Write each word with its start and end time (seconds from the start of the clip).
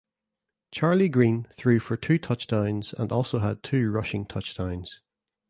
Charlie 0.71 1.09
Green 1.09 1.43
threw 1.51 1.77
for 1.79 1.95
two 1.95 2.17
touchdowns 2.17 2.91
and 2.93 3.11
also 3.11 3.37
had 3.37 3.61
two 3.61 3.91
rushing 3.91 4.25
touchdowns. 4.25 4.99